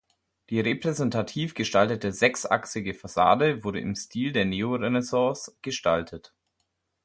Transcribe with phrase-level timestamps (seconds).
[0.49, 6.33] Die repräsentativ gestaltete sechsachsige Fassade wurde im Stil der Neorenaissance gestaltet.